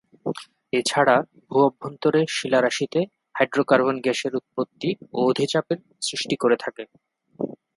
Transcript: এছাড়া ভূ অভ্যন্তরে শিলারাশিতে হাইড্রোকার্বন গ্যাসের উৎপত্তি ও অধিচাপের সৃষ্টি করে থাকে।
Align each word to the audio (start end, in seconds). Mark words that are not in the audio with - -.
এছাড়া 0.73 1.15
ভূ 1.45 1.57
অভ্যন্তরে 1.67 2.21
শিলারাশিতে 2.35 2.99
হাইড্রোকার্বন 3.35 3.95
গ্যাসের 4.05 4.33
উৎপত্তি 4.39 4.89
ও 5.13 5.19
অধিচাপের 5.29 5.77
সৃষ্টি 6.01 6.35
করে 6.43 6.57
থাকে। 6.63 6.83